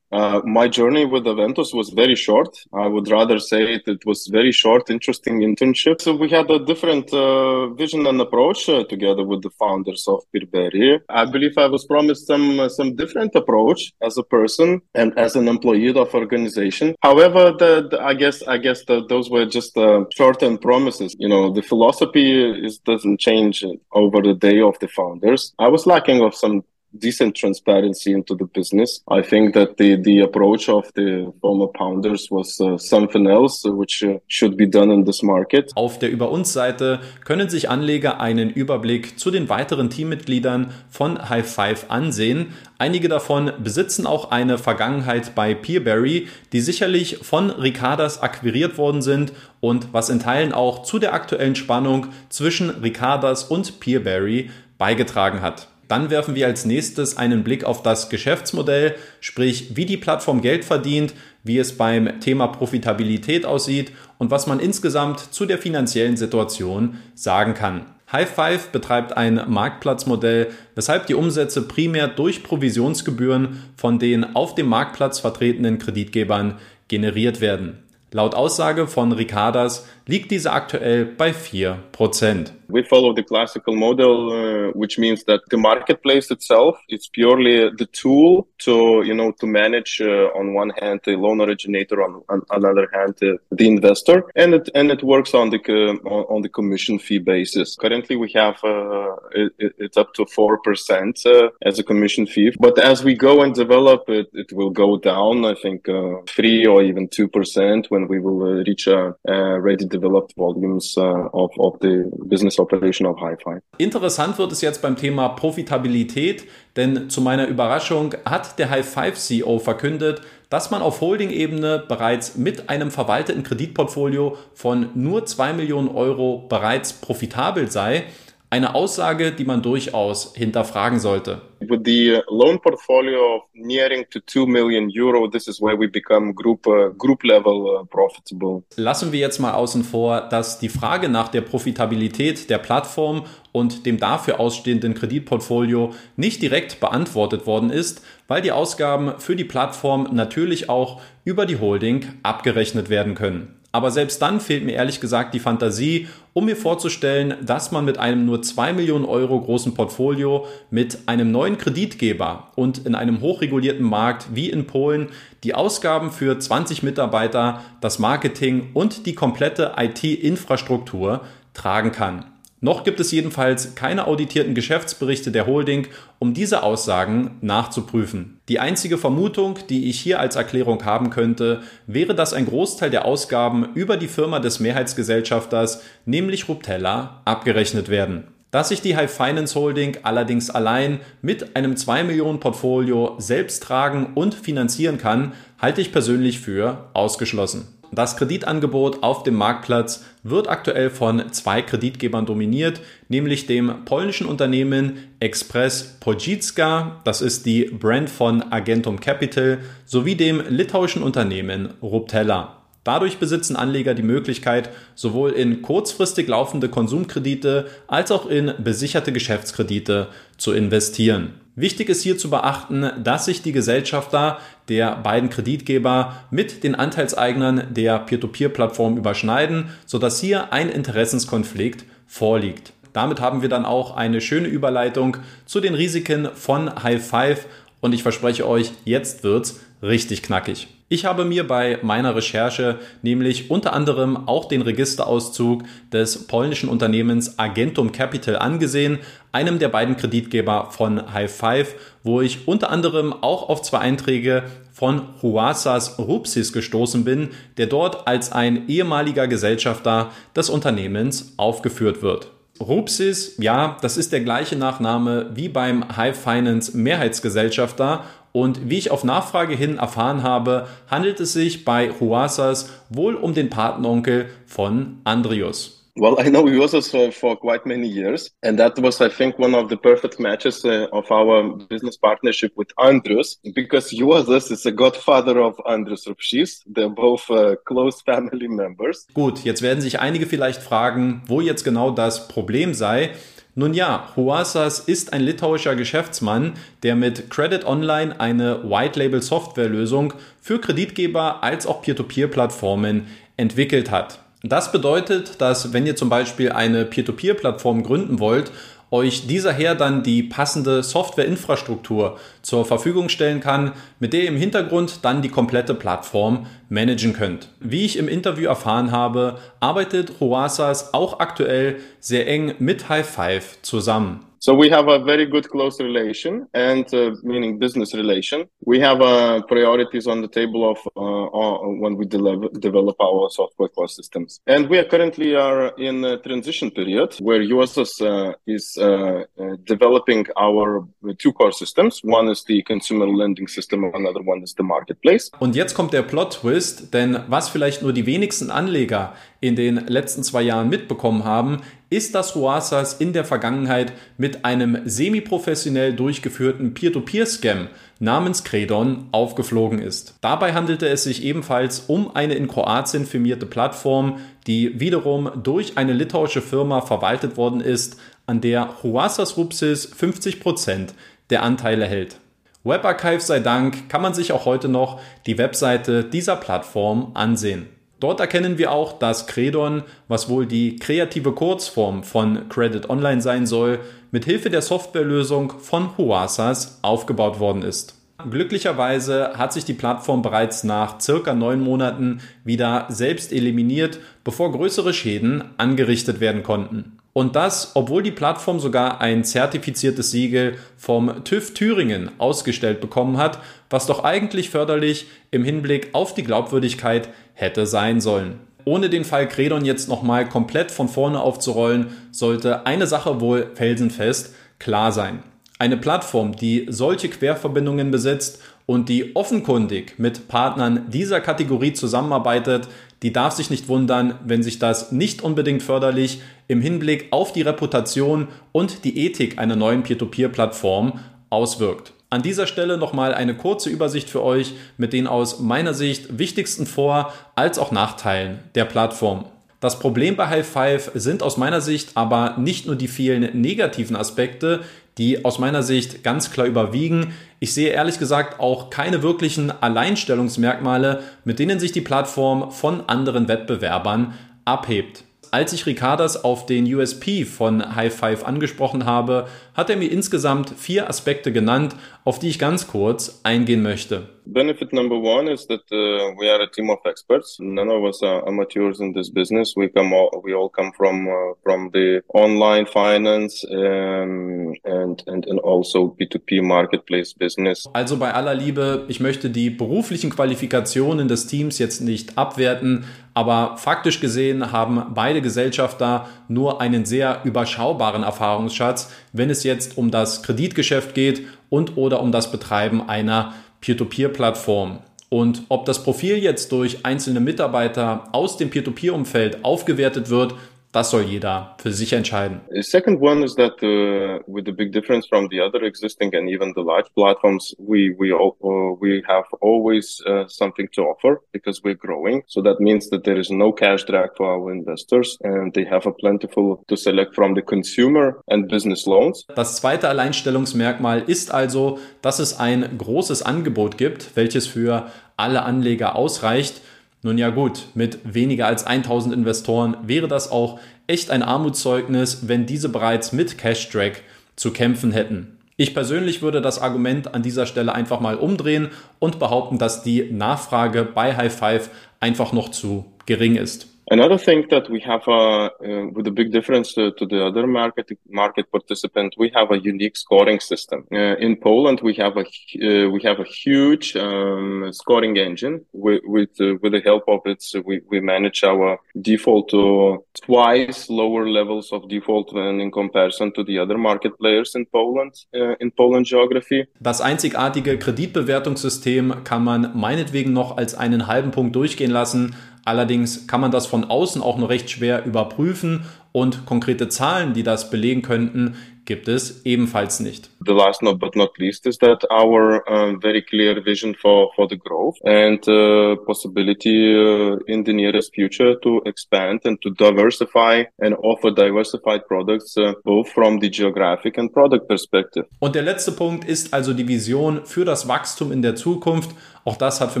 Uh, 0.12 0.40
my 0.44 0.68
journey 0.68 1.04
with 1.06 1.24
Aventus 1.24 1.72
was 1.74 1.90
very 1.90 2.14
short. 2.14 2.56
I 2.72 2.86
would 2.86 3.08
rather 3.10 3.38
say 3.38 3.74
it, 3.74 3.82
it 3.86 4.04
was 4.04 4.26
very 4.26 4.52
short, 4.52 4.90
interesting 4.90 5.40
internship. 5.40 6.00
So 6.00 6.14
we 6.14 6.28
had 6.28 6.50
a 6.50 6.64
different 6.64 7.12
uh, 7.12 7.68
vision 7.70 8.06
and 8.06 8.20
approach 8.20 8.68
uh, 8.68 8.84
together 8.84 9.24
with 9.24 9.42
the 9.42 9.50
founders 9.50 10.04
of 10.06 10.22
Peerberry. 10.32 11.00
I 11.08 11.24
believe 11.24 11.56
I 11.56 11.66
was 11.66 11.84
promised 11.84 12.26
some 12.26 12.68
some 12.68 12.94
different 12.96 13.34
approach 13.34 13.92
as 14.02 14.18
a 14.18 14.22
person 14.22 14.82
and 14.94 15.18
as 15.18 15.36
an 15.36 15.48
employee 15.48 15.96
of 15.96 16.14
organization. 16.14 16.94
However, 17.02 17.52
the, 17.58 17.88
the 17.90 18.00
I 18.00 18.14
guess 18.14 18.42
I 18.42 18.58
guess 18.58 18.84
the, 18.84 19.04
those 19.08 19.30
were 19.30 19.46
just 19.46 19.76
uh, 19.76 20.04
short-term 20.14 20.58
promises. 20.58 21.14
You 21.18 21.28
know, 21.28 21.52
the 21.52 21.62
philosophy 21.62 22.28
is, 22.66 22.78
doesn't 22.78 23.20
change 23.20 23.64
over 23.92 24.20
the 24.20 24.34
day 24.34 24.60
of 24.60 24.78
the 24.80 24.88
founders. 24.88 25.54
I 25.58 25.68
was 25.68 25.86
lacking 25.86 26.22
of 26.22 26.34
some 26.34 26.64
decent 26.92 27.36
transparency 27.36 28.12
into 28.12 28.36
the 28.36 28.44
business. 28.44 29.02
I 29.08 29.22
think 29.22 29.54
that 29.54 29.76
the, 29.78 29.96
the 30.02 30.20
approach 30.20 30.68
of 30.68 30.90
the 30.94 31.32
former 31.40 31.68
founders 31.76 32.30
was 32.30 32.60
uh, 32.60 32.76
something 32.78 33.26
else, 33.26 33.64
which 33.64 34.04
uh, 34.04 34.18
should 34.28 34.56
be 34.56 34.68
done 34.68 34.92
in 34.92 35.04
this 35.04 35.22
market. 35.22 35.72
Auf 35.74 35.98
der 35.98 36.10
Über 36.10 36.30
uns 36.30 36.52
Seite 36.52 37.00
können 37.24 37.48
sich 37.48 37.70
Anleger 37.70 38.20
einen 38.20 38.50
Überblick 38.50 39.18
zu 39.18 39.30
den 39.30 39.48
weiteren 39.48 39.90
Teammitgliedern 39.90 40.72
von 40.88 41.28
High 41.28 41.46
Five 41.46 41.86
ansehen. 41.88 42.52
Einige 42.78 43.08
davon 43.08 43.52
besitzen 43.62 44.06
auch 44.06 44.30
eine 44.30 44.58
Vergangenheit 44.58 45.34
bei 45.34 45.54
Peerberry, 45.54 46.28
die 46.52 46.60
sicherlich 46.60 47.18
von 47.18 47.50
Ricardas 47.50 48.20
akquiriert 48.22 48.76
worden 48.76 49.02
sind 49.02 49.32
und 49.60 49.92
was 49.92 50.08
in 50.08 50.20
Teilen 50.20 50.52
auch 50.52 50.82
zu 50.82 50.98
der 50.98 51.14
aktuellen 51.14 51.54
Spannung 51.54 52.08
zwischen 52.28 52.70
Ricardas 52.70 53.44
und 53.44 53.78
Peerberry 53.78 54.50
beigetragen 54.78 55.42
hat. 55.42 55.68
Dann 55.92 56.08
werfen 56.08 56.34
wir 56.34 56.46
als 56.46 56.64
nächstes 56.64 57.18
einen 57.18 57.44
Blick 57.44 57.64
auf 57.64 57.82
das 57.82 58.08
Geschäftsmodell, 58.08 58.94
sprich 59.20 59.76
wie 59.76 59.84
die 59.84 59.98
Plattform 59.98 60.40
Geld 60.40 60.64
verdient, 60.64 61.12
wie 61.44 61.58
es 61.58 61.76
beim 61.76 62.18
Thema 62.18 62.46
Profitabilität 62.46 63.44
aussieht 63.44 63.92
und 64.16 64.30
was 64.30 64.46
man 64.46 64.58
insgesamt 64.58 65.20
zu 65.20 65.44
der 65.44 65.58
finanziellen 65.58 66.16
Situation 66.16 66.96
sagen 67.14 67.52
kann. 67.52 67.84
High 68.10 68.26
Five 68.26 68.68
betreibt 68.68 69.18
ein 69.18 69.42
Marktplatzmodell, 69.48 70.48
weshalb 70.74 71.08
die 71.08 71.14
Umsätze 71.14 71.60
primär 71.60 72.08
durch 72.08 72.42
Provisionsgebühren 72.42 73.62
von 73.76 73.98
den 73.98 74.34
auf 74.34 74.54
dem 74.54 74.68
Marktplatz 74.68 75.20
vertretenen 75.20 75.78
Kreditgebern 75.78 76.58
generiert 76.88 77.42
werden. 77.42 77.82
Laut 78.12 78.34
Aussage 78.34 78.86
von 78.86 79.12
Ricardas 79.12 79.86
liegt 80.06 80.30
diese 80.30 80.52
aktuell 80.52 81.04
bei 81.04 81.32
4%. 81.32 82.52
We 82.72 82.82
follow 82.84 83.12
the 83.12 83.22
classical 83.22 83.74
model, 83.76 84.30
uh, 84.30 84.72
which 84.72 84.96
means 84.98 85.24
that 85.24 85.42
the 85.50 85.58
marketplace 85.58 86.30
itself 86.30 86.78
is 86.88 87.06
purely 87.06 87.70
the 87.76 87.86
tool 87.92 88.48
to, 88.60 89.02
you 89.04 89.14
know, 89.14 89.32
to 89.40 89.46
manage 89.46 90.00
uh, 90.00 90.30
on 90.34 90.54
one 90.54 90.72
hand 90.80 91.00
the 91.04 91.16
loan 91.16 91.42
originator, 91.42 92.02
on, 92.02 92.22
on 92.30 92.40
another 92.50 92.88
hand 92.94 93.14
uh, 93.22 93.36
the 93.50 93.68
investor, 93.68 94.24
and 94.36 94.54
it 94.54 94.70
and 94.74 94.90
it 94.90 95.02
works 95.02 95.34
on 95.34 95.50
the 95.50 95.58
on, 96.06 96.24
on, 96.34 96.40
the 96.40 96.48
commission 96.48 96.98
fee 96.98 97.18
basis. 97.18 97.76
Currently, 97.76 98.16
we 98.16 98.32
have 98.34 98.56
uh, 98.64 99.16
it, 99.32 99.74
it's 99.78 99.98
up 99.98 100.14
to 100.14 100.24
four 100.24 100.58
percent 100.58 101.20
uh, 101.26 101.50
as 101.66 101.78
a 101.78 101.84
commission 101.84 102.26
fee, 102.26 102.52
but 102.58 102.78
as 102.78 103.04
we 103.04 103.14
go 103.14 103.42
and 103.42 103.54
develop 103.54 104.08
it, 104.08 104.28
it 104.32 104.50
will 104.54 104.70
go 104.70 104.96
down. 104.96 105.44
I 105.44 105.54
think 105.60 105.90
uh, 105.90 106.22
three 106.26 106.64
or 106.64 106.82
even 106.82 107.08
two 107.08 107.28
percent 107.28 107.90
when 107.90 108.08
we 108.08 108.18
will 108.18 108.64
reach 108.64 108.86
a, 108.86 109.14
a 109.28 109.60
ready 109.60 109.84
developed 109.92 110.36
volumes 110.36 110.96
of 110.96 111.50
of 111.58 111.76
the 111.80 112.04
business 112.24 112.58
Operation 112.58 113.06
of 113.06 113.20
Hi-Fi. 113.20 113.58
Interessant 113.78 114.38
wird 114.38 114.52
es 114.52 114.60
jetzt 114.60 114.82
beim 114.82 114.96
Thema 114.96 115.30
Profitabilität, 115.30 116.44
denn 116.76 117.10
zu 117.10 117.20
meiner 117.20 117.46
Überraschung 117.46 118.14
hat 118.24 118.58
der 118.58 118.70
Hi-Five 118.70 119.14
CEO 119.14 119.58
verkündet, 119.58 120.22
dass 120.52 120.70
man 120.70 120.82
auf 120.82 121.00
Holding-Ebene 121.00 121.84
bereits 121.88 122.36
mit 122.36 122.68
einem 122.68 122.90
verwalteten 122.90 123.42
Kreditportfolio 123.42 124.36
von 124.52 124.90
nur 124.94 125.24
2 125.24 125.54
Millionen 125.54 125.88
Euro 125.88 126.44
bereits 126.46 126.92
profitabel 126.92 127.70
sei. 127.70 128.04
Eine 128.52 128.74
Aussage, 128.74 129.32
die 129.32 129.46
man 129.46 129.62
durchaus 129.62 130.34
hinterfragen 130.36 131.00
sollte. 131.00 131.40
With 131.60 131.80
the 131.86 132.20
loan 132.28 132.60
portfolio 132.60 133.36
of 133.36 133.42
nearing 133.54 134.04
to 134.10 134.18
2 134.20 134.44
million 134.44 134.90
euro, 134.94 135.26
this 135.26 135.48
is 135.48 135.58
where 135.62 135.74
we 135.74 135.88
become 135.88 136.34
group, 136.34 136.66
uh, 136.66 136.90
group 136.98 137.24
level 137.24 137.80
uh, 137.80 137.86
profitable. 137.86 138.62
Lassen 138.76 139.10
wir 139.10 139.20
jetzt 139.20 139.38
mal 139.38 139.54
außen 139.54 139.84
vor, 139.84 140.28
dass 140.28 140.58
die 140.58 140.68
Frage 140.68 141.08
nach 141.08 141.28
der 141.28 141.40
Profitabilität 141.40 142.50
der 142.50 142.58
Plattform 142.58 143.24
und 143.52 143.86
dem 143.86 143.98
dafür 143.98 144.38
ausstehenden 144.38 144.92
Kreditportfolio 144.92 145.94
nicht 146.16 146.42
direkt 146.42 146.78
beantwortet 146.78 147.46
worden 147.46 147.70
ist, 147.70 148.04
weil 148.28 148.42
die 148.42 148.52
Ausgaben 148.52 149.18
für 149.18 149.34
die 149.34 149.44
Plattform 149.44 150.08
natürlich 150.12 150.68
auch 150.68 151.00
über 151.24 151.46
die 151.46 151.58
Holding 151.58 152.04
abgerechnet 152.22 152.90
werden 152.90 153.14
können. 153.14 153.61
Aber 153.72 153.90
selbst 153.90 154.20
dann 154.20 154.38
fehlt 154.38 154.64
mir 154.64 154.72
ehrlich 154.72 155.00
gesagt 155.00 155.32
die 155.32 155.40
Fantasie, 155.40 156.06
um 156.34 156.44
mir 156.44 156.56
vorzustellen, 156.56 157.34
dass 157.44 157.72
man 157.72 157.86
mit 157.86 157.96
einem 157.96 158.26
nur 158.26 158.42
2 158.42 158.74
Millionen 158.74 159.06
Euro 159.06 159.40
großen 159.40 159.72
Portfolio 159.72 160.46
mit 160.70 160.98
einem 161.06 161.30
neuen 161.30 161.56
Kreditgeber 161.56 162.48
und 162.54 162.86
in 162.86 162.94
einem 162.94 163.22
hochregulierten 163.22 163.84
Markt 163.84 164.26
wie 164.34 164.50
in 164.50 164.66
Polen 164.66 165.08
die 165.42 165.54
Ausgaben 165.54 166.10
für 166.10 166.38
20 166.38 166.82
Mitarbeiter, 166.82 167.62
das 167.80 167.98
Marketing 167.98 168.70
und 168.74 169.06
die 169.06 169.14
komplette 169.14 169.72
IT-Infrastruktur 169.78 171.22
tragen 171.54 171.92
kann. 171.92 172.31
Noch 172.64 172.84
gibt 172.84 173.00
es 173.00 173.10
jedenfalls 173.10 173.74
keine 173.74 174.06
auditierten 174.06 174.54
Geschäftsberichte 174.54 175.32
der 175.32 175.46
Holding, 175.46 175.88
um 176.20 176.32
diese 176.32 176.62
Aussagen 176.62 177.32
nachzuprüfen. 177.40 178.38
Die 178.48 178.60
einzige 178.60 178.98
Vermutung, 178.98 179.58
die 179.68 179.90
ich 179.90 179.98
hier 179.98 180.20
als 180.20 180.36
Erklärung 180.36 180.84
haben 180.84 181.10
könnte, 181.10 181.62
wäre, 181.88 182.14
dass 182.14 182.32
ein 182.32 182.46
Großteil 182.46 182.90
der 182.90 183.04
Ausgaben 183.04 183.74
über 183.74 183.96
die 183.96 184.06
Firma 184.06 184.38
des 184.38 184.60
Mehrheitsgesellschafters, 184.60 185.82
nämlich 186.04 186.48
Ruptella, 186.48 187.22
abgerechnet 187.24 187.88
werden. 187.88 188.28
Dass 188.52 188.68
sich 188.68 188.80
die 188.80 188.94
High 188.94 189.10
Finance 189.10 189.58
Holding 189.58 189.96
allerdings 190.04 190.48
allein 190.48 191.00
mit 191.20 191.56
einem 191.56 191.76
2 191.76 192.04
Millionen 192.04 192.38
Portfolio 192.38 193.16
selbst 193.18 193.64
tragen 193.64 194.12
und 194.14 194.34
finanzieren 194.34 194.98
kann, 194.98 195.32
halte 195.60 195.80
ich 195.80 195.90
persönlich 195.90 196.38
für 196.38 196.90
ausgeschlossen. 196.92 197.81
Das 197.94 198.16
Kreditangebot 198.16 199.02
auf 199.02 199.22
dem 199.22 199.34
Marktplatz 199.34 200.02
wird 200.22 200.48
aktuell 200.48 200.88
von 200.88 201.30
zwei 201.30 201.60
Kreditgebern 201.60 202.24
dominiert, 202.24 202.80
nämlich 203.08 203.46
dem 203.46 203.84
polnischen 203.84 204.26
Unternehmen 204.26 205.10
Express 205.20 205.98
Pojitska, 206.00 207.02
das 207.04 207.20
ist 207.20 207.44
die 207.44 207.66
Brand 207.66 208.08
von 208.08 208.50
Agentum 208.50 208.98
Capital, 208.98 209.58
sowie 209.84 210.14
dem 210.14 210.42
litauischen 210.48 211.02
Unternehmen 211.02 211.74
Ruptella. 211.82 212.62
Dadurch 212.82 213.18
besitzen 213.18 213.56
Anleger 213.56 213.92
die 213.92 214.02
Möglichkeit, 214.02 214.70
sowohl 214.94 215.32
in 215.32 215.60
kurzfristig 215.60 216.26
laufende 216.28 216.70
Konsumkredite 216.70 217.66
als 217.88 218.10
auch 218.10 218.24
in 218.24 218.54
besicherte 218.64 219.12
Geschäftskredite 219.12 220.08
zu 220.38 220.52
investieren. 220.52 221.41
Wichtig 221.54 221.90
ist 221.90 222.02
hier 222.02 222.16
zu 222.16 222.30
beachten, 222.30 222.90
dass 223.04 223.26
sich 223.26 223.42
die 223.42 223.52
Gesellschafter 223.52 224.38
der 224.70 224.96
beiden 224.96 225.28
Kreditgeber 225.28 226.16
mit 226.30 226.64
den 226.64 226.74
Anteilseignern 226.74 227.74
der 227.74 227.98
Peer-to-Peer-Plattform 227.98 228.96
überschneiden, 228.96 229.68
sodass 229.84 230.18
hier 230.18 230.54
ein 230.54 230.70
Interessenskonflikt 230.70 231.84
vorliegt. 232.06 232.72
Damit 232.94 233.20
haben 233.20 233.42
wir 233.42 233.50
dann 233.50 233.66
auch 233.66 233.96
eine 233.96 234.22
schöne 234.22 234.48
Überleitung 234.48 235.18
zu 235.44 235.60
den 235.60 235.74
Risiken 235.74 236.30
von 236.34 236.82
High 236.82 237.06
Five 237.06 237.46
und 237.82 237.92
ich 237.92 238.02
verspreche 238.02 238.48
euch, 238.48 238.72
jetzt 238.86 239.24
wird's 239.24 239.60
richtig 239.82 240.22
knackig. 240.22 240.68
Ich 240.88 241.04
habe 241.04 241.24
mir 241.24 241.46
bei 241.46 241.78
meiner 241.82 242.14
Recherche 242.14 242.78
nämlich 243.02 243.50
unter 243.50 243.72
anderem 243.72 244.28
auch 244.28 244.44
den 244.46 244.62
Registerauszug 244.62 245.64
des 245.90 246.26
polnischen 246.26 246.68
Unternehmens 246.68 247.38
Agentum 247.38 247.92
Capital 247.92 248.36
angesehen, 248.36 248.98
einem 249.32 249.58
der 249.58 249.68
beiden 249.68 249.96
Kreditgeber 249.96 250.68
von 250.70 251.12
High 251.12 251.32
Five, 251.32 251.74
wo 252.02 252.20
ich 252.20 252.46
unter 252.46 252.70
anderem 252.70 253.12
auch 253.12 253.48
auf 253.48 253.62
zwei 253.62 253.78
Einträge 253.78 254.44
von 254.72 255.02
Huasas 255.22 255.98
Rupsis 255.98 256.52
gestoßen 256.52 257.04
bin, 257.04 257.30
der 257.56 257.66
dort 257.66 258.06
als 258.06 258.30
ein 258.30 258.68
ehemaliger 258.68 259.26
Gesellschafter 259.26 260.10
des 260.36 260.50
Unternehmens 260.50 261.34
aufgeführt 261.38 262.02
wird. 262.02 262.30
Rupsis, 262.62 263.34
ja, 263.38 263.76
das 263.82 263.96
ist 263.96 264.12
der 264.12 264.20
gleiche 264.20 264.56
Nachname 264.56 265.30
wie 265.34 265.48
beim 265.48 265.96
High 265.96 266.16
Finance 266.16 266.76
Mehrheitsgesellschafter 266.76 268.04
und 268.32 268.70
wie 268.70 268.78
ich 268.78 268.90
auf 268.90 269.04
Nachfrage 269.04 269.54
hin 269.54 269.78
erfahren 269.78 270.22
habe, 270.22 270.68
handelt 270.88 271.20
es 271.20 271.32
sich 271.32 271.64
bei 271.64 271.90
Huasas 271.90 272.70
wohl 272.88 273.14
um 273.16 273.34
den 273.34 273.50
Patenonkel 273.50 274.30
von 274.46 274.98
Andrius. 275.04 275.81
Well, 275.94 276.18
I 276.18 276.30
know 276.30 276.44
Juozas 276.44 276.90
for, 276.90 277.12
for 277.12 277.36
quite 277.36 277.66
many 277.66 277.86
years, 277.86 278.30
and 278.42 278.58
that 278.58 278.78
was, 278.78 279.02
I 279.02 279.10
think, 279.10 279.38
one 279.38 279.54
of 279.54 279.68
the 279.68 279.76
perfect 279.76 280.18
matches 280.18 280.64
uh, 280.64 280.86
of 280.90 281.10
our 281.10 281.54
business 281.68 281.98
partnership 281.98 282.52
with 282.56 282.68
Andrius, 282.78 283.36
because 283.54 283.90
Juozas 283.90 284.50
is 284.50 284.64
a 284.64 284.72
godfather 284.72 285.38
of 285.42 285.54
Andrius 285.66 286.06
Rupšys. 286.06 286.62
They're 286.66 286.88
both 286.88 287.30
uh, 287.30 287.56
close 287.66 288.00
family 288.06 288.48
members. 288.48 289.06
Gut, 289.12 289.44
jetzt 289.44 289.60
werden 289.60 289.82
sich 289.82 290.00
einige 290.00 290.24
vielleicht 290.24 290.62
fragen, 290.62 291.22
wo 291.26 291.42
jetzt 291.42 291.62
genau 291.62 291.90
das 291.90 292.26
Problem 292.26 292.72
sei. 292.72 293.10
Nun 293.54 293.74
ja, 293.74 294.08
Huasas 294.16 294.80
ist 294.80 295.12
ein 295.12 295.20
litauischer 295.20 295.76
Geschäftsmann, 295.76 296.54
der 296.82 296.96
mit 296.96 297.28
Credit 297.28 297.66
Online 297.66 298.18
eine 298.18 298.64
White-Label-Softwarelösung 298.64 300.14
für 300.40 300.58
Kreditgeber 300.58 301.42
als 301.42 301.66
auch 301.66 301.82
Peer-to-Peer-Plattformen 301.82 303.08
entwickelt 303.36 303.90
hat. 303.90 304.21
Das 304.42 304.72
bedeutet, 304.72 305.40
dass 305.40 305.72
wenn 305.72 305.86
ihr 305.86 305.94
zum 305.94 306.08
Beispiel 306.08 306.52
eine 306.52 306.84
Peer-to-Peer-Plattform 306.84 307.82
gründen 307.82 308.18
wollt 308.18 308.50
euch 308.92 309.26
dieser 309.26 309.52
her 309.52 309.74
dann 309.74 310.02
die 310.02 310.22
passende 310.22 310.82
Softwareinfrastruktur 310.82 312.18
zur 312.42 312.66
Verfügung 312.66 313.08
stellen 313.08 313.40
kann, 313.40 313.72
mit 313.98 314.12
der 314.12 314.24
ihr 314.24 314.28
im 314.28 314.36
Hintergrund 314.36 315.00
dann 315.02 315.22
die 315.22 315.30
komplette 315.30 315.74
Plattform 315.74 316.46
managen 316.68 317.14
könnt. 317.14 317.48
Wie 317.58 317.86
ich 317.86 317.96
im 317.96 318.06
Interview 318.06 318.48
erfahren 318.48 318.92
habe, 318.92 319.38
arbeitet 319.60 320.20
Roasas 320.20 320.92
auch 320.92 321.20
aktuell 321.20 321.76
sehr 322.02 322.26
eng 322.26 322.54
mit 322.58 322.88
High 322.88 323.04
Five 323.04 323.62
zusammen. 323.62 324.26
So 324.44 324.54
we 324.54 324.68
have 324.70 324.88
a 324.88 324.98
very 324.98 325.24
good 325.26 325.48
close 325.48 325.78
relation 325.80 326.48
and 326.52 326.92
uh, 326.92 327.12
meaning 327.22 327.60
business 327.60 327.94
relation. 327.94 328.48
We 328.66 328.80
have 328.80 329.00
uh, 329.00 329.42
priorities 329.42 330.08
on 330.08 330.20
the 330.20 330.26
table 330.26 330.68
of 330.68 330.78
uh, 330.96 331.58
when 331.78 331.96
we 331.96 332.06
de- 332.06 332.48
develop 332.58 332.96
our 333.00 333.30
software 333.30 333.68
core 333.68 333.86
systems. 333.86 334.40
And 334.48 334.68
we 334.68 334.78
are 334.80 334.84
currently 334.84 335.36
are 335.36 335.68
in 335.78 336.04
a 336.04 336.18
transition 336.18 336.72
period 336.72 337.14
where 337.20 337.38
USS 337.38 337.90
uh, 338.00 338.34
is 338.44 338.76
uh, 338.80 338.82
uh, 338.84 339.56
developing 339.62 340.26
our 340.36 340.88
two 341.18 341.32
core 341.32 341.52
systems. 341.52 342.00
One 342.02 342.28
is 342.28 342.42
the 342.48 342.62
consumer 342.62 343.06
lending 343.06 343.46
system, 343.46 343.84
another 343.94 344.22
one 344.22 344.42
is 344.42 344.54
the 344.56 344.64
marketplace. 344.64 345.30
Und 345.38 345.54
jetzt 345.54 345.74
kommt 345.74 345.92
der 345.92 346.02
Plot 346.02 346.40
Twist, 346.40 346.92
denn 346.92 347.20
was 347.28 347.48
vielleicht 347.48 347.82
nur 347.82 347.92
die 347.92 348.06
wenigsten 348.06 348.50
Anleger 348.50 349.14
in 349.42 349.56
den 349.56 349.88
letzten 349.88 350.22
zwei 350.22 350.40
Jahren 350.40 350.70
mitbekommen 350.70 351.24
haben, 351.24 351.58
ist, 351.90 352.14
dass 352.14 352.36
Ruasas 352.36 352.94
in 352.94 353.12
der 353.12 353.24
Vergangenheit 353.24 353.92
mit 354.16 354.44
einem 354.44 354.78
semi-professionell 354.84 355.94
durchgeführten 355.94 356.74
Peer-to-Peer-Scam 356.74 357.66
namens 357.98 358.44
Credon 358.44 359.08
aufgeflogen 359.10 359.80
ist. 359.80 360.14
Dabei 360.20 360.54
handelte 360.54 360.88
es 360.88 361.02
sich 361.02 361.24
ebenfalls 361.24 361.80
um 361.80 362.14
eine 362.14 362.34
in 362.34 362.46
Kroatien 362.46 363.04
firmierte 363.04 363.44
Plattform, 363.44 364.18
die 364.46 364.78
wiederum 364.78 365.30
durch 365.42 365.76
eine 365.76 365.92
litauische 365.92 366.40
Firma 366.40 366.80
verwaltet 366.80 367.36
worden 367.36 367.60
ist, 367.60 367.96
an 368.26 368.40
der 368.40 368.82
Huasas 368.82 369.36
Rupsis 369.36 369.92
50% 369.92 370.90
der 371.30 371.42
Anteile 371.42 371.84
hält. 371.84 372.16
WebArchive 372.62 373.20
sei 373.20 373.40
Dank 373.40 373.88
kann 373.88 374.02
man 374.02 374.14
sich 374.14 374.30
auch 374.30 374.46
heute 374.46 374.68
noch 374.68 375.00
die 375.26 375.36
Webseite 375.36 376.04
dieser 376.04 376.36
Plattform 376.36 377.10
ansehen. 377.14 377.66
Dort 378.02 378.18
erkennen 378.18 378.58
wir 378.58 378.72
auch, 378.72 378.98
dass 378.98 379.28
Credon, 379.28 379.84
was 380.08 380.28
wohl 380.28 380.44
die 380.44 380.74
kreative 380.74 381.30
Kurzform 381.30 382.02
von 382.02 382.48
Credit 382.48 382.90
Online 382.90 383.20
sein 383.22 383.46
soll, 383.46 383.78
mit 384.10 384.24
Hilfe 384.24 384.50
der 384.50 384.60
Softwarelösung 384.60 385.52
von 385.60 385.96
Huasas 385.96 386.80
aufgebaut 386.82 387.38
worden 387.38 387.62
ist. 387.62 387.94
Glücklicherweise 388.28 389.34
hat 389.36 389.52
sich 389.52 389.64
die 389.64 389.74
Plattform 389.74 390.20
bereits 390.20 390.64
nach 390.64 391.00
circa 391.00 391.32
neun 391.32 391.60
Monaten 391.60 392.20
wieder 392.42 392.86
selbst 392.88 393.32
eliminiert, 393.32 394.00
bevor 394.24 394.50
größere 394.50 394.92
Schäden 394.92 395.44
angerichtet 395.56 396.18
werden 396.18 396.42
konnten. 396.42 396.98
Und 397.12 397.36
das, 397.36 397.72
obwohl 397.74 398.02
die 398.02 398.10
Plattform 398.10 398.58
sogar 398.58 399.00
ein 399.00 399.22
zertifiziertes 399.22 400.10
Siegel 400.10 400.56
vom 400.78 401.24
TÜV 401.24 401.52
Thüringen 401.52 402.10
ausgestellt 402.18 402.80
bekommen 402.80 403.18
hat, 403.18 403.38
was 403.68 403.86
doch 403.86 404.02
eigentlich 404.02 404.48
förderlich 404.48 405.06
im 405.30 405.44
Hinblick 405.44 405.90
auf 405.92 406.14
die 406.14 406.22
Glaubwürdigkeit 406.22 407.10
hätte 407.34 407.66
sein 407.66 408.00
sollen. 408.00 408.40
Ohne 408.64 408.88
den 408.88 409.04
Fall 409.04 409.28
Credon 409.28 409.64
jetzt 409.64 409.88
nochmal 409.88 410.28
komplett 410.28 410.70
von 410.70 410.88
vorne 410.88 411.20
aufzurollen, 411.20 411.88
sollte 412.12 412.64
eine 412.64 412.86
Sache 412.86 413.20
wohl 413.20 413.50
felsenfest 413.54 414.34
klar 414.58 414.92
sein. 414.92 415.22
Eine 415.58 415.76
Plattform, 415.76 416.34
die 416.34 416.66
solche 416.70 417.08
Querverbindungen 417.08 417.90
besitzt 417.90 418.40
und 418.66 418.88
die 418.88 419.14
offenkundig 419.16 419.98
mit 419.98 420.28
Partnern 420.28 420.86
dieser 420.88 421.20
Kategorie 421.20 421.72
zusammenarbeitet, 421.72 422.68
die 423.02 423.12
darf 423.12 423.34
sich 423.34 423.50
nicht 423.50 423.68
wundern, 423.68 424.14
wenn 424.24 424.42
sich 424.42 424.58
das 424.58 424.92
nicht 424.92 425.22
unbedingt 425.22 425.62
förderlich 425.62 426.20
im 426.48 426.60
Hinblick 426.60 427.08
auf 427.10 427.32
die 427.32 427.42
Reputation 427.42 428.28
und 428.52 428.84
die 428.84 428.98
Ethik 428.98 429.38
einer 429.38 429.56
neuen 429.56 429.82
Peer-to-Peer-Plattform 429.82 431.00
auswirkt. 431.28 431.92
An 432.10 432.22
dieser 432.22 432.46
Stelle 432.46 432.76
nochmal 432.76 433.14
eine 433.14 433.34
kurze 433.34 433.70
Übersicht 433.70 434.10
für 434.10 434.22
euch 434.22 434.52
mit 434.76 434.92
den 434.92 435.06
aus 435.06 435.40
meiner 435.40 435.72
Sicht 435.72 436.18
wichtigsten 436.18 436.66
Vor- 436.66 437.12
als 437.34 437.58
auch 437.58 437.72
Nachteilen 437.72 438.40
der 438.54 438.66
Plattform. 438.66 439.24
Das 439.62 439.78
Problem 439.78 440.16
bei 440.16 440.26
High 440.26 440.44
Five 440.44 440.90
sind 440.94 441.22
aus 441.22 441.36
meiner 441.36 441.60
Sicht 441.60 441.92
aber 441.94 442.34
nicht 442.36 442.66
nur 442.66 442.74
die 442.74 442.88
vielen 442.88 443.40
negativen 443.40 443.94
Aspekte, 443.94 444.62
die 444.98 445.24
aus 445.24 445.38
meiner 445.38 445.62
Sicht 445.62 446.02
ganz 446.02 446.32
klar 446.32 446.48
überwiegen. 446.48 447.14
Ich 447.38 447.54
sehe 447.54 447.68
ehrlich 447.68 448.00
gesagt 448.00 448.40
auch 448.40 448.70
keine 448.70 449.04
wirklichen 449.04 449.52
Alleinstellungsmerkmale, 449.52 451.04
mit 451.24 451.38
denen 451.38 451.60
sich 451.60 451.70
die 451.70 451.80
Plattform 451.80 452.50
von 452.50 452.88
anderen 452.88 453.28
Wettbewerbern 453.28 454.14
abhebt. 454.44 455.04
Als 455.30 455.52
ich 455.52 455.64
Ricardas 455.64 456.24
auf 456.24 456.44
den 456.44 456.66
USP 456.74 457.24
von 457.24 457.76
High 457.76 457.94
Five 457.94 458.24
angesprochen 458.24 458.84
habe, 458.84 459.28
hat 459.54 459.70
er 459.70 459.76
mir 459.76 459.92
insgesamt 459.92 460.52
vier 460.58 460.90
Aspekte 460.90 461.30
genannt, 461.30 461.76
auf 462.02 462.18
die 462.18 462.30
ich 462.30 462.40
ganz 462.40 462.66
kurz 462.66 463.20
eingehen 463.22 463.62
möchte. 463.62 464.08
Benefit 464.26 464.72
number 464.72 464.96
one 464.96 465.28
is 465.28 465.46
that 465.46 465.62
uh, 465.72 466.14
we 466.18 466.28
are 466.28 466.40
a 466.40 466.50
team 466.50 466.70
of 466.70 466.78
experts. 466.86 467.38
None 467.40 467.68
of 467.68 467.84
us 467.84 468.02
are 468.02 468.26
amateurs 468.26 468.80
in 468.80 468.92
this 468.92 469.10
business. 469.10 469.54
We 469.56 469.68
come 469.68 469.92
all, 469.92 470.22
we 470.22 470.32
all 470.32 470.48
come 470.48 470.72
from 470.76 471.08
uh, 471.08 471.34
from 471.42 471.70
the 471.72 472.02
online 472.14 472.66
finance 472.66 473.44
um, 473.50 474.54
and, 474.64 475.02
and 475.06 475.26
and 475.26 475.40
also 475.40 475.96
P2P 475.98 476.40
marketplace 476.42 477.12
business. 477.14 477.68
Also 477.72 477.96
bei 477.96 478.14
aller 478.14 478.34
Liebe, 478.34 478.84
ich 478.88 479.00
möchte 479.00 479.28
die 479.28 479.50
beruflichen 479.50 480.10
Qualifikationen 480.10 481.08
des 481.08 481.26
Teams 481.26 481.58
jetzt 481.58 481.80
nicht 481.80 482.16
abwerten, 482.16 482.84
aber 483.14 483.56
faktisch 483.56 484.00
gesehen 484.00 484.52
haben 484.52 484.94
beide 484.94 485.20
Gesellschafter 485.20 486.08
nur 486.28 486.60
einen 486.60 486.84
sehr 486.84 487.22
überschaubaren 487.24 488.04
Erfahrungsschatz, 488.04 488.92
wenn 489.12 489.30
es 489.30 489.42
jetzt 489.42 489.76
um 489.76 489.90
das 489.90 490.22
Kreditgeschäft 490.22 490.94
geht 490.94 491.22
und 491.50 491.76
oder 491.76 492.00
um 492.00 492.12
das 492.12 492.30
Betreiben 492.30 492.88
einer 492.88 493.34
Peer-to-Peer-Plattform. 493.62 494.80
Und 495.08 495.42
ob 495.48 495.64
das 495.64 495.82
Profil 495.82 496.18
jetzt 496.18 496.52
durch 496.52 496.84
einzelne 496.84 497.20
Mitarbeiter 497.20 498.08
aus 498.12 498.36
dem 498.36 498.50
Peer-to-Peer-Umfeld 498.50 499.44
aufgewertet 499.44 500.10
wird, 500.10 500.34
das 500.72 500.90
soll 500.90 501.02
jeder 501.02 501.54
für 501.58 501.70
sich 501.70 501.92
entscheiden. 501.92 502.40
The 502.50 502.62
second 502.62 503.00
one 503.00 503.22
is 503.22 503.34
that 503.36 503.62
uh, 503.62 504.20
with 504.26 504.44
the 504.46 504.52
big 504.52 504.72
difference 504.72 505.06
from 505.06 505.28
the 505.30 505.40
other 505.40 505.62
existing 505.62 506.14
and 506.14 506.28
even 506.28 506.52
the 506.54 506.62
large 506.62 506.88
platforms, 506.94 507.54
we 507.58 507.94
we 507.98 508.12
all, 508.12 508.36
uh, 508.42 508.74
we 508.80 509.02
have 509.06 509.26
always 509.40 510.02
uh, 510.06 510.26
something 510.28 510.68
to 510.72 510.82
offer 510.82 511.20
because 511.32 511.62
we're 511.62 511.76
growing. 511.76 512.22
So 512.26 512.42
that 512.42 512.58
means 512.58 512.88
that 512.90 513.04
there 513.04 513.18
is 513.18 513.30
no 513.30 513.52
cash 513.52 513.84
drag 513.84 514.16
for 514.16 514.26
our 514.26 514.50
investors 514.50 515.18
and 515.22 515.52
they 515.52 515.64
have 515.64 515.86
a 515.86 515.92
plentiful 515.92 516.64
to 516.68 516.76
select 516.76 517.14
from 517.14 517.34
the 517.34 517.42
consumer 517.42 518.22
and 518.28 518.48
business 518.48 518.86
loans. 518.86 519.26
Das 519.34 519.56
zweite 519.56 519.88
Alleinstellungsmerkmal 519.88 521.02
ist 521.06 521.32
also, 521.32 521.78
dass 522.00 522.18
es 522.18 522.40
ein 522.40 522.78
großes 522.78 523.22
Angebot 523.22 523.76
gibt, 523.76 524.16
welches 524.16 524.46
für 524.46 524.86
alle 525.16 525.42
Anleger 525.42 525.96
ausreicht 525.96 526.62
nun 527.02 527.18
ja 527.18 527.30
gut, 527.30 527.66
mit 527.74 527.98
weniger 528.04 528.46
als 528.46 528.64
1000 528.64 529.12
Investoren 529.12 529.76
wäre 529.82 530.06
das 530.06 530.30
auch 530.30 530.60
echt 530.86 531.10
ein 531.10 531.22
Armutszeugnis, 531.22 532.28
wenn 532.28 532.46
diese 532.46 532.68
bereits 532.68 533.12
mit 533.12 533.38
Cash-Track 533.38 534.02
zu 534.36 534.52
kämpfen 534.52 534.92
hätten. 534.92 535.38
Ich 535.56 535.74
persönlich 535.74 536.22
würde 536.22 536.40
das 536.40 536.60
Argument 536.60 537.14
an 537.14 537.22
dieser 537.22 537.46
Stelle 537.46 537.74
einfach 537.74 538.00
mal 538.00 538.16
umdrehen 538.16 538.68
und 538.98 539.18
behaupten, 539.18 539.58
dass 539.58 539.82
die 539.82 540.10
Nachfrage 540.10 540.84
bei 540.84 541.16
High 541.16 541.34
Five 541.34 541.70
einfach 542.00 542.32
noch 542.32 542.50
zu 542.50 542.86
gering 543.06 543.36
ist. 543.36 543.71
Another 543.92 544.16
thing 544.16 544.46
that 544.48 544.70
we 544.70 544.80
have, 544.80 545.06
uh, 545.06 545.12
uh, 545.12 545.50
with 545.92 546.06
a 546.06 546.10
big 546.10 546.32
difference 546.32 546.72
to, 546.72 546.92
to, 546.92 547.04
the 547.04 547.26
other 547.26 547.46
market 547.46 547.90
market 548.08 548.50
participant, 548.50 549.14
we 549.18 549.30
have 549.34 549.50
a 549.50 549.58
unique 549.58 549.98
scoring 549.98 550.40
system. 550.40 550.86
Uh, 550.90 551.16
in 551.26 551.36
Poland, 551.36 551.82
we 551.82 551.92
have 551.96 552.16
a 552.16 552.24
uh, 552.24 552.88
we 552.88 553.00
have 553.02 553.20
a 553.20 553.28
huge 553.44 553.94
um, 553.96 554.72
scoring 554.72 555.18
engine. 555.18 555.66
With 555.74 556.00
with, 556.04 556.30
uh, 556.40 556.54
with 556.62 556.72
the 556.72 556.80
help 556.80 557.04
of 557.06 557.20
it, 557.26 557.44
we 557.66 557.82
we 557.90 558.00
manage 558.00 558.42
our 558.44 558.78
default 558.94 559.50
to 559.50 560.02
twice 560.24 560.88
lower 560.88 561.28
levels 561.28 561.70
of 561.70 561.86
default 561.90 562.32
than 562.32 562.60
in 562.62 562.70
comparison 562.70 563.30
to 563.34 563.44
the 563.44 563.58
other 563.58 563.76
market 563.76 564.16
players 564.16 564.54
in 564.54 564.64
Poland 564.64 565.12
uh, 565.34 565.54
in 565.60 565.70
Poland 565.70 566.06
geography. 566.06 566.66
Das 566.80 567.02
einzigartige 567.02 567.76
Kreditbewertungssystem 567.76 569.22
kann 569.24 569.44
man 569.44 569.72
meinetwegen 569.74 570.32
noch 570.32 570.56
als 570.56 570.74
einen 570.74 571.06
halben 571.08 571.30
Punkt 571.30 571.54
durchgehen 571.54 571.90
lassen 571.90 572.34
Allerdings 572.64 573.26
kann 573.26 573.40
man 573.40 573.50
das 573.50 573.66
von 573.66 573.84
außen 573.84 574.22
auch 574.22 574.38
nur 574.38 574.48
recht 574.48 574.70
schwer 574.70 575.04
überprüfen 575.04 575.84
und 576.12 576.46
konkrete 576.46 576.88
Zahlen, 576.88 577.32
die 577.32 577.42
das 577.42 577.70
belegen 577.70 578.02
könnten, 578.02 578.56
gibt 578.84 579.08
es 579.08 579.44
ebenfalls 579.44 580.00
nicht. 580.00 580.28
The 580.44 580.52
last 580.52 580.82
not 580.82 580.98
but 580.98 581.14
not 581.14 581.38
least 581.38 581.66
is 581.66 581.78
that 581.78 582.04
our 582.10 582.62
um, 582.68 583.00
very 583.00 583.22
clear 583.22 583.64
vision 583.64 583.94
for, 583.94 584.30
for 584.34 584.48
the 584.48 584.58
growth 584.58 584.96
and 585.04 585.46
uh, 585.48 585.96
possibility 586.04 586.92
uh, 586.94 587.38
in 587.46 587.64
the 587.64 587.72
nearest 587.72 588.12
future 588.14 588.58
to 588.60 588.82
expand 588.84 589.40
and 589.44 589.60
to 589.62 589.70
diversify 589.70 590.64
and 590.78 590.96
offer 590.98 591.30
diversified 591.30 592.06
products 592.08 592.56
uh, 592.56 592.72
both 592.84 593.08
from 593.10 593.40
the 593.40 593.48
geographic 593.48 594.18
and 594.18 594.32
product 594.32 594.66
perspective. 594.66 595.26
Und 595.38 595.54
der 595.54 595.62
letzte 595.62 595.92
Punkt 595.92 596.24
ist 596.24 596.52
also 596.52 596.72
die 596.72 596.88
Vision 596.88 597.42
für 597.44 597.64
das 597.64 597.86
Wachstum 597.86 598.32
in 598.32 598.42
der 598.42 598.56
Zukunft. 598.56 599.10
Auch 599.44 599.56
das 599.56 599.80
hat 599.80 599.92
für 599.92 600.00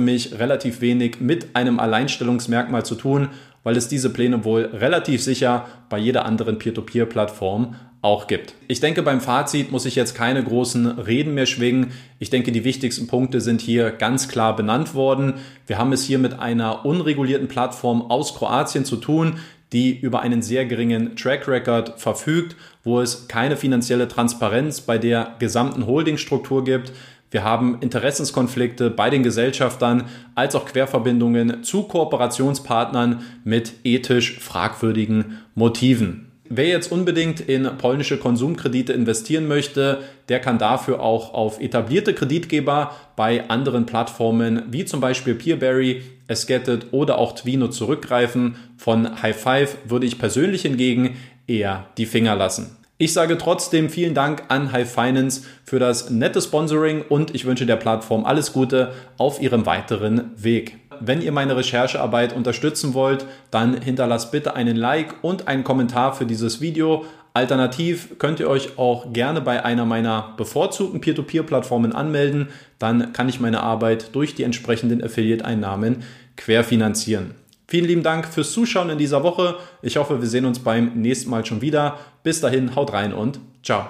mich 0.00 0.38
relativ 0.38 0.80
wenig 0.80 1.20
mit 1.20 1.54
einem 1.54 1.78
Alleinstellungsmerkmal 1.80 2.84
zu 2.84 2.94
tun, 2.94 3.30
weil 3.62 3.76
es 3.76 3.88
diese 3.88 4.10
Pläne 4.10 4.44
wohl 4.44 4.64
relativ 4.72 5.22
sicher 5.22 5.66
bei 5.88 5.98
jeder 5.98 6.24
anderen 6.24 6.58
Peer-to-Peer-Plattform 6.58 7.74
auch 8.02 8.26
gibt. 8.26 8.54
Ich 8.66 8.80
denke, 8.80 9.02
beim 9.02 9.20
Fazit 9.20 9.70
muss 9.70 9.86
ich 9.86 9.94
jetzt 9.94 10.16
keine 10.16 10.42
großen 10.42 10.86
Reden 10.98 11.34
mehr 11.34 11.46
schwingen. 11.46 11.92
Ich 12.18 12.30
denke, 12.30 12.50
die 12.50 12.64
wichtigsten 12.64 13.06
Punkte 13.06 13.40
sind 13.40 13.60
hier 13.60 13.92
ganz 13.92 14.26
klar 14.26 14.56
benannt 14.56 14.94
worden. 14.94 15.34
Wir 15.68 15.78
haben 15.78 15.92
es 15.92 16.02
hier 16.02 16.18
mit 16.18 16.40
einer 16.40 16.84
unregulierten 16.84 17.46
Plattform 17.46 18.02
aus 18.02 18.34
Kroatien 18.34 18.84
zu 18.84 18.96
tun, 18.96 19.38
die 19.72 19.98
über 19.98 20.20
einen 20.20 20.42
sehr 20.42 20.66
geringen 20.66 21.16
Track 21.16 21.48
Record 21.48 22.00
verfügt, 22.00 22.56
wo 22.84 23.00
es 23.00 23.28
keine 23.28 23.56
finanzielle 23.56 24.08
Transparenz 24.08 24.80
bei 24.80 24.98
der 24.98 25.36
gesamten 25.38 25.86
Holdingstruktur 25.86 26.64
gibt. 26.64 26.92
Wir 27.30 27.44
haben 27.44 27.78
Interessenskonflikte 27.80 28.90
bei 28.90 29.08
den 29.08 29.22
Gesellschaftern 29.22 30.04
als 30.34 30.54
auch 30.54 30.66
Querverbindungen 30.66 31.64
zu 31.64 31.84
Kooperationspartnern 31.84 33.22
mit 33.44 33.72
ethisch 33.84 34.38
fragwürdigen 34.38 35.38
Motiven. 35.54 36.31
Wer 36.54 36.66
jetzt 36.66 36.92
unbedingt 36.92 37.40
in 37.40 37.64
polnische 37.78 38.18
Konsumkredite 38.18 38.92
investieren 38.92 39.48
möchte, 39.48 40.00
der 40.28 40.38
kann 40.38 40.58
dafür 40.58 41.00
auch 41.00 41.32
auf 41.32 41.58
etablierte 41.62 42.12
Kreditgeber 42.12 42.94
bei 43.16 43.48
anderen 43.48 43.86
Plattformen 43.86 44.64
wie 44.68 44.84
zum 44.84 45.00
Beispiel 45.00 45.34
Peerberry, 45.34 46.02
Esgetted 46.28 46.88
oder 46.92 47.16
auch 47.16 47.32
Twino 47.32 47.68
zurückgreifen. 47.68 48.56
Von 48.76 49.22
High 49.22 49.34
Five 49.34 49.78
würde 49.86 50.04
ich 50.04 50.18
persönlich 50.18 50.60
hingegen 50.60 51.16
eher 51.46 51.86
die 51.96 52.04
Finger 52.04 52.36
lassen. 52.36 52.76
Ich 52.98 53.14
sage 53.14 53.38
trotzdem 53.38 53.88
vielen 53.88 54.12
Dank 54.12 54.42
an 54.48 54.72
High 54.72 54.92
Finance 54.92 55.44
für 55.64 55.78
das 55.78 56.10
nette 56.10 56.42
Sponsoring 56.42 57.02
und 57.08 57.34
ich 57.34 57.46
wünsche 57.46 57.64
der 57.64 57.76
Plattform 57.76 58.26
alles 58.26 58.52
Gute 58.52 58.92
auf 59.16 59.40
ihrem 59.40 59.64
weiteren 59.64 60.32
Weg 60.36 60.81
wenn 61.04 61.22
ihr 61.22 61.32
meine 61.32 61.56
Recherchearbeit 61.56 62.34
unterstützen 62.34 62.94
wollt, 62.94 63.26
dann 63.50 63.80
hinterlasst 63.80 64.32
bitte 64.32 64.54
einen 64.54 64.76
Like 64.76 65.14
und 65.22 65.48
einen 65.48 65.64
Kommentar 65.64 66.14
für 66.14 66.26
dieses 66.26 66.60
Video. 66.60 67.04
Alternativ 67.34 68.18
könnt 68.18 68.40
ihr 68.40 68.48
euch 68.48 68.78
auch 68.78 69.12
gerne 69.12 69.40
bei 69.40 69.64
einer 69.64 69.86
meiner 69.86 70.34
bevorzugten 70.36 71.00
Peer-to-Peer-Plattformen 71.00 71.92
anmelden. 71.92 72.48
Dann 72.78 73.12
kann 73.12 73.28
ich 73.28 73.40
meine 73.40 73.62
Arbeit 73.62 74.14
durch 74.14 74.34
die 74.34 74.42
entsprechenden 74.42 75.02
Affiliate-Einnahmen 75.02 76.02
querfinanzieren. 76.36 77.34
Vielen 77.66 77.86
lieben 77.86 78.02
Dank 78.02 78.26
fürs 78.26 78.52
Zuschauen 78.52 78.90
in 78.90 78.98
dieser 78.98 79.22
Woche. 79.22 79.56
Ich 79.80 79.96
hoffe, 79.96 80.20
wir 80.20 80.28
sehen 80.28 80.44
uns 80.44 80.58
beim 80.58 80.92
nächsten 81.00 81.30
Mal 81.30 81.46
schon 81.46 81.62
wieder. 81.62 81.98
Bis 82.22 82.40
dahin, 82.40 82.76
haut 82.76 82.92
rein 82.92 83.14
und 83.14 83.40
ciao. 83.62 83.86